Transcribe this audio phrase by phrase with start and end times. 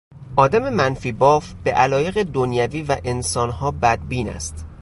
[0.35, 4.65] آدم منفیباف به علایق دنیوی و به انسانها بدبین است.